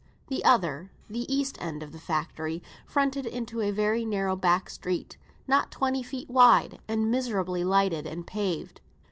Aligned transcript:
The 0.29 0.43
other, 0.43 0.89
the 1.11 1.31
east 1.31 1.59
end 1.61 1.83
of 1.83 1.91
the 1.91 1.99
factory, 1.99 2.63
fronted 2.87 3.27
into 3.27 3.61
a 3.61 3.69
very 3.69 4.03
narrow 4.03 4.35
back 4.35 4.67
street, 4.71 5.15
not 5.47 5.69
twenty 5.69 6.01
feet 6.01 6.27
wide, 6.27 6.79
and 6.87 7.11
miserably 7.11 7.63
lighted 7.63 8.07
and 8.07 8.25
paved. 8.25 8.81